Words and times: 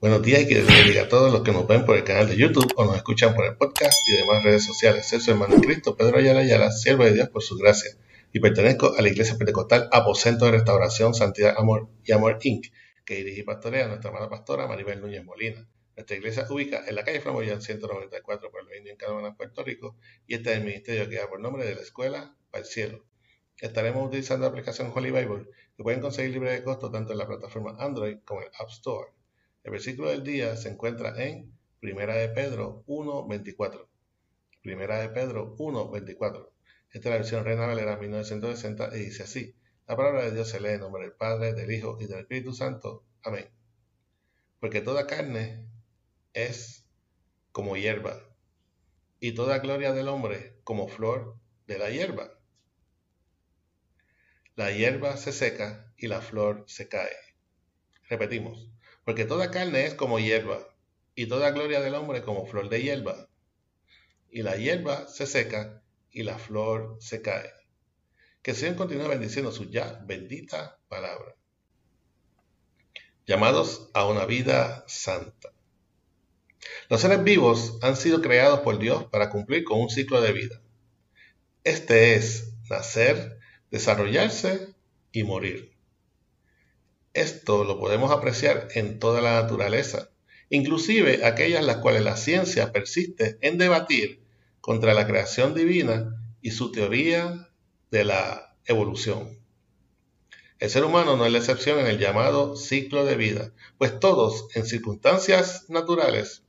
Buenos 0.00 0.22
días 0.22 0.42
y 0.42 0.54
Dios 0.54 0.64
bendiga 0.64 1.02
a 1.02 1.08
todos 1.08 1.32
los 1.32 1.42
que 1.42 1.50
nos 1.50 1.66
ven 1.66 1.84
por 1.84 1.96
el 1.96 2.04
canal 2.04 2.28
de 2.28 2.36
YouTube 2.36 2.72
o 2.76 2.84
nos 2.84 2.94
escuchan 2.94 3.34
por 3.34 3.44
el 3.46 3.56
podcast 3.56 3.98
y 4.08 4.16
demás 4.16 4.44
redes 4.44 4.64
sociales. 4.64 5.08
Soy 5.08 5.18
su 5.18 5.32
hermano 5.32 5.60
Cristo, 5.60 5.96
Pedro 5.96 6.18
Ayala 6.18 6.38
Ayala, 6.38 6.70
siervo 6.70 7.02
de 7.02 7.14
Dios 7.14 7.28
por 7.30 7.42
su 7.42 7.56
gracia, 7.56 7.90
y 8.32 8.38
pertenezco 8.38 8.94
a 8.96 9.02
la 9.02 9.08
Iglesia 9.08 9.36
Pentecostal 9.36 9.88
Aposento 9.90 10.44
de 10.44 10.52
Restauración, 10.52 11.14
Santidad, 11.14 11.56
Amor 11.58 11.88
y 12.04 12.12
Amor 12.12 12.38
Inc., 12.42 12.66
que 13.04 13.16
dirige 13.16 13.40
y 13.40 13.42
pastorea 13.42 13.88
nuestra 13.88 14.10
hermana 14.10 14.30
pastora 14.30 14.68
Maribel 14.68 15.00
Núñez 15.00 15.24
Molina. 15.24 15.68
Nuestra 15.96 16.16
iglesia 16.16 16.46
ubica 16.48 16.84
en 16.86 16.94
la 16.94 17.02
calle 17.02 17.20
Flamboyán 17.20 17.60
194, 17.60 18.52
Pueblo 18.52 18.76
Indio, 18.76 18.92
en 18.92 18.98
Canadá, 18.98 19.34
Puerto 19.34 19.64
Rico, 19.64 19.96
y 20.28 20.34
este 20.34 20.52
es 20.52 20.58
el 20.58 20.64
ministerio 20.64 21.08
que 21.08 21.16
da 21.16 21.28
por 21.28 21.40
nombre 21.40 21.66
de 21.66 21.74
la 21.74 21.80
Escuela 21.80 22.36
para 22.52 22.62
el 22.62 22.70
Cielo. 22.70 23.04
Estaremos 23.60 24.06
utilizando 24.06 24.46
la 24.46 24.50
aplicación 24.50 24.92
Holy 24.94 25.10
Bible, 25.10 25.46
que 25.76 25.82
pueden 25.82 26.00
conseguir 26.00 26.30
libre 26.34 26.52
de 26.52 26.62
costo 26.62 26.88
tanto 26.88 27.10
en 27.10 27.18
la 27.18 27.26
plataforma 27.26 27.74
Android 27.80 28.18
como 28.24 28.42
en 28.42 28.46
el 28.46 28.52
App 28.60 28.68
Store. 28.68 29.17
El 29.68 29.72
versículo 29.72 30.08
del 30.08 30.24
día 30.24 30.56
se 30.56 30.70
encuentra 30.70 31.22
en 31.22 31.52
Primera 31.78 32.14
de 32.14 32.30
Pedro 32.30 32.84
1.24. 32.86 33.86
Primera 34.62 34.98
de 34.98 35.10
Pedro 35.10 35.58
1.24. 35.58 36.48
Esta 36.90 36.98
es 36.98 37.04
la 37.04 37.10
versión 37.10 37.44
Reina 37.44 37.66
Valera 37.66 37.98
1960 37.98 38.96
y 38.96 39.00
dice 39.00 39.24
así. 39.24 39.54
La 39.86 39.94
palabra 39.94 40.24
de 40.24 40.32
Dios 40.32 40.48
se 40.48 40.58
lee 40.58 40.70
en 40.70 40.80
nombre 40.80 41.02
del 41.02 41.12
Padre, 41.12 41.52
del 41.52 41.70
Hijo 41.70 41.98
y 42.00 42.06
del 42.06 42.20
Espíritu 42.20 42.54
Santo. 42.54 43.04
Amén. 43.22 43.50
Porque 44.58 44.80
toda 44.80 45.06
carne 45.06 45.68
es 46.32 46.86
como 47.52 47.76
hierba, 47.76 48.26
y 49.20 49.32
toda 49.32 49.58
gloria 49.58 49.92
del 49.92 50.08
hombre 50.08 50.56
como 50.64 50.88
flor 50.88 51.36
de 51.66 51.78
la 51.78 51.90
hierba. 51.90 52.40
La 54.56 54.70
hierba 54.70 55.18
se 55.18 55.30
seca 55.30 55.92
y 55.98 56.06
la 56.06 56.22
flor 56.22 56.64
se 56.66 56.88
cae. 56.88 57.14
Repetimos, 58.08 58.70
porque 59.08 59.24
toda 59.24 59.50
carne 59.50 59.86
es 59.86 59.94
como 59.94 60.18
hierba, 60.18 60.68
y 61.14 61.24
toda 61.28 61.52
gloria 61.52 61.80
del 61.80 61.94
hombre 61.94 62.20
como 62.20 62.44
flor 62.44 62.68
de 62.68 62.82
hierba. 62.82 63.30
Y 64.30 64.42
la 64.42 64.56
hierba 64.58 65.08
se 65.08 65.26
seca, 65.26 65.82
y 66.10 66.24
la 66.24 66.36
flor 66.36 66.98
se 67.00 67.22
cae. 67.22 67.50
Que 68.42 68.50
el 68.50 68.56
Señor 68.58 68.76
continúe 68.76 69.08
bendiciendo 69.08 69.50
su 69.50 69.64
ya 69.70 69.98
bendita 70.04 70.78
palabra. 70.90 71.34
Llamados 73.26 73.88
a 73.94 74.04
una 74.06 74.26
vida 74.26 74.84
santa. 74.86 75.54
Los 76.90 77.00
seres 77.00 77.24
vivos 77.24 77.78
han 77.80 77.96
sido 77.96 78.20
creados 78.20 78.60
por 78.60 78.78
Dios 78.78 79.04
para 79.04 79.30
cumplir 79.30 79.64
con 79.64 79.80
un 79.80 79.88
ciclo 79.88 80.20
de 80.20 80.34
vida. 80.34 80.60
Este 81.64 82.14
es 82.14 82.52
nacer, 82.68 83.38
desarrollarse 83.70 84.74
y 85.12 85.24
morir. 85.24 85.77
Esto 87.18 87.64
lo 87.64 87.80
podemos 87.80 88.12
apreciar 88.12 88.68
en 88.76 89.00
toda 89.00 89.20
la 89.20 89.42
naturaleza, 89.42 90.08
inclusive 90.50 91.26
aquellas 91.26 91.64
las 91.64 91.78
cuales 91.78 92.04
la 92.04 92.16
ciencia 92.16 92.70
persiste 92.70 93.38
en 93.40 93.58
debatir 93.58 94.22
contra 94.60 94.94
la 94.94 95.04
creación 95.04 95.52
divina 95.52 96.14
y 96.42 96.52
su 96.52 96.70
teoría 96.70 97.48
de 97.90 98.04
la 98.04 98.54
evolución. 98.66 99.36
El 100.60 100.70
ser 100.70 100.84
humano 100.84 101.16
no 101.16 101.26
es 101.26 101.32
la 101.32 101.38
excepción 101.38 101.80
en 101.80 101.88
el 101.88 101.98
llamado 101.98 102.54
ciclo 102.54 103.04
de 103.04 103.16
vida, 103.16 103.52
pues 103.78 103.98
todos, 103.98 104.46
en 104.54 104.64
circunstancias 104.64 105.68
naturales, 105.68 106.44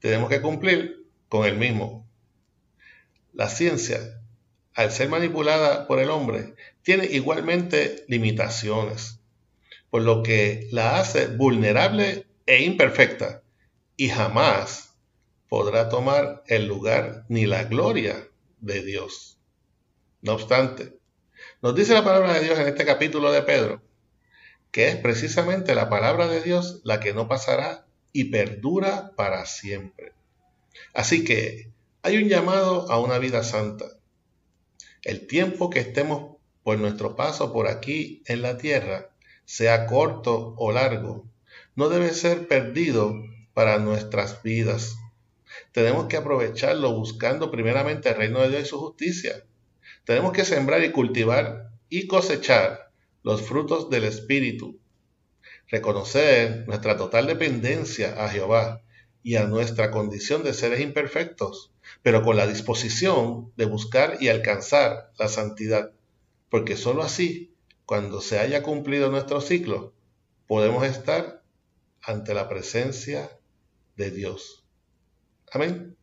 tenemos 0.00 0.28
que 0.28 0.40
cumplir 0.40 1.06
con 1.28 1.46
el 1.46 1.56
mismo. 1.56 2.08
La 3.32 3.48
ciencia, 3.48 4.20
al 4.74 4.90
ser 4.90 5.10
manipulada 5.10 5.86
por 5.86 6.00
el 6.00 6.10
hombre, 6.10 6.56
tiene 6.82 7.06
igualmente 7.06 8.04
limitaciones 8.08 9.17
por 9.90 10.02
lo 10.02 10.22
que 10.22 10.68
la 10.70 10.98
hace 10.98 11.26
vulnerable 11.28 12.26
e 12.46 12.62
imperfecta 12.62 13.42
y 13.96 14.08
jamás 14.08 14.94
podrá 15.48 15.88
tomar 15.88 16.42
el 16.46 16.66
lugar 16.66 17.24
ni 17.28 17.46
la 17.46 17.64
gloria 17.64 18.28
de 18.60 18.82
Dios. 18.82 19.38
No 20.20 20.34
obstante, 20.34 20.98
nos 21.62 21.74
dice 21.74 21.94
la 21.94 22.04
palabra 22.04 22.34
de 22.34 22.44
Dios 22.44 22.58
en 22.58 22.68
este 22.68 22.84
capítulo 22.84 23.32
de 23.32 23.42
Pedro, 23.42 23.82
que 24.70 24.88
es 24.88 24.96
precisamente 24.96 25.74
la 25.74 25.88
palabra 25.88 26.28
de 26.28 26.42
Dios 26.42 26.80
la 26.84 27.00
que 27.00 27.14
no 27.14 27.28
pasará 27.28 27.86
y 28.12 28.24
perdura 28.24 29.12
para 29.16 29.46
siempre. 29.46 30.12
Así 30.92 31.24
que 31.24 31.70
hay 32.02 32.16
un 32.16 32.28
llamado 32.28 32.90
a 32.90 33.00
una 33.00 33.18
vida 33.18 33.42
santa. 33.42 33.86
El 35.02 35.26
tiempo 35.26 35.70
que 35.70 35.80
estemos 35.80 36.36
por 36.62 36.78
nuestro 36.78 37.16
paso 37.16 37.52
por 37.52 37.68
aquí 37.68 38.22
en 38.26 38.42
la 38.42 38.58
tierra 38.58 39.10
sea 39.48 39.86
corto 39.86 40.54
o 40.58 40.72
largo, 40.72 41.24
no 41.74 41.88
debe 41.88 42.12
ser 42.12 42.48
perdido 42.48 43.14
para 43.54 43.78
nuestras 43.78 44.42
vidas. 44.42 44.98
Tenemos 45.72 46.06
que 46.06 46.18
aprovecharlo 46.18 46.92
buscando 46.92 47.50
primeramente 47.50 48.10
el 48.10 48.16
reino 48.16 48.42
de 48.42 48.50
Dios 48.50 48.64
y 48.64 48.66
su 48.66 48.78
justicia. 48.78 49.42
Tenemos 50.04 50.32
que 50.32 50.44
sembrar 50.44 50.84
y 50.84 50.92
cultivar 50.92 51.70
y 51.88 52.06
cosechar 52.06 52.90
los 53.22 53.40
frutos 53.40 53.88
del 53.88 54.04
Espíritu. 54.04 54.78
Reconocer 55.68 56.68
nuestra 56.68 56.98
total 56.98 57.26
dependencia 57.26 58.22
a 58.22 58.28
Jehová 58.28 58.82
y 59.22 59.36
a 59.36 59.46
nuestra 59.46 59.90
condición 59.90 60.42
de 60.42 60.52
seres 60.52 60.80
imperfectos, 60.80 61.72
pero 62.02 62.22
con 62.22 62.36
la 62.36 62.46
disposición 62.46 63.50
de 63.56 63.64
buscar 63.64 64.18
y 64.20 64.28
alcanzar 64.28 65.10
la 65.18 65.28
santidad, 65.28 65.92
porque 66.50 66.76
sólo 66.76 67.02
así 67.02 67.54
cuando 67.88 68.20
se 68.20 68.38
haya 68.38 68.62
cumplido 68.62 69.10
nuestro 69.10 69.40
ciclo, 69.40 69.94
podemos 70.46 70.84
estar 70.84 71.42
ante 72.02 72.34
la 72.34 72.46
presencia 72.46 73.30
de 73.96 74.10
Dios. 74.10 74.62
Amén. 75.50 75.96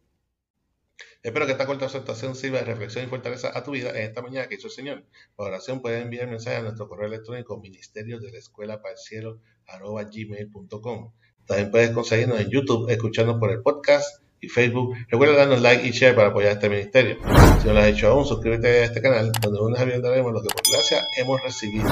Espero 1.22 1.46
que 1.46 1.52
esta 1.52 1.68
corta 1.68 1.86
exhortación 1.86 2.34
sirva 2.34 2.58
de 2.58 2.66
reflexión 2.66 3.06
y 3.06 3.08
fortaleza 3.08 3.56
a 3.56 3.64
tu 3.64 3.70
vida 3.70 3.92
en 3.92 3.98
esta 3.98 4.24
mañana 4.24 4.48
que 4.48 4.56
hizo 4.56 4.66
el 4.66 4.74
Señor. 4.74 5.06
Para 5.36 5.50
oración 5.50 5.84
puedes 5.84 6.02
enviar 6.02 6.28
mensaje 6.28 6.58
a 6.58 6.64
nuestro 6.64 6.90
correo 6.90 7.06
electrónico 7.06 7.60
ministerio 7.60 8.20
de 8.20 8.32
la 8.32 8.40
escuela 8.40 8.82
para 8.82 8.94
el 8.94 8.98
cielo 8.98 9.40
gmail.com. 9.68 11.14
También 11.46 11.70
puedes 11.70 11.92
conseguirnos 11.92 12.40
en 12.40 12.50
YouTube 12.50 12.90
escuchando 12.90 13.40
por 13.40 13.52
el 13.52 13.62
podcast 13.62 14.25
Facebook. 14.50 14.96
Recuerda 15.10 15.36
darnos 15.36 15.62
like 15.62 15.88
y 15.88 15.92
share 15.92 16.16
para 16.16 16.30
apoyar 16.30 16.54
este 16.54 16.70
ministerio. 16.70 17.18
Si 17.62 17.68
no 17.68 17.74
lo 17.74 17.80
has 17.80 17.88
hecho 17.88 18.08
aún, 18.08 18.26
suscríbete 18.26 18.68
a 18.68 18.84
este 18.86 19.02
canal 19.02 19.32
donde 19.42 19.60
lunes 19.60 19.80
a 19.80 19.86
daremos 19.86 20.34
lo 20.34 20.42
que 20.42 20.48
por 20.48 20.64
gracia 20.72 21.02
hemos 21.18 21.42
recibido. 21.42 21.86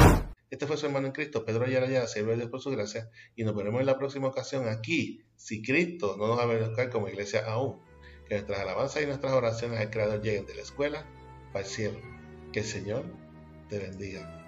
Este 0.50 0.68
fue 0.68 0.78
su 0.78 0.86
hermano 0.86 1.08
en 1.08 1.14
Cristo, 1.14 1.46
Pedro 1.46 1.66
Ayala, 1.66 2.06
siervo 2.06 2.30
de 2.30 2.38
Dios 2.38 2.50
por 2.50 2.62
su 2.62 2.70
gracia, 2.70 3.10
y 3.36 3.44
nos 3.44 3.56
veremos 3.56 3.80
en 3.80 3.88
la 3.88 3.98
próxima 3.98 4.28
ocasión 4.28 4.68
aquí, 4.68 5.24
si 5.36 5.64
Cristo 5.64 6.16
no 6.16 6.28
nos 6.28 6.40
a 6.40 6.46
ver 6.46 6.90
como 6.92 7.08
iglesia 7.08 7.44
aún. 7.48 7.82
Que 8.28 8.36
nuestras 8.36 8.60
alabanzas 8.60 9.02
y 9.02 9.08
nuestras 9.08 9.34
oraciones 9.34 9.80
al 9.80 9.90
Creador 9.90 10.22
lleguen 10.22 10.46
de 10.46 10.56
la 10.56 10.62
escuela 10.62 11.06
para 11.52 11.66
el 11.66 11.72
cielo. 11.72 12.00
Que 12.52 12.60
el 12.60 12.66
Señor 12.66 13.04
te 13.68 13.80
bendiga. 13.80 14.43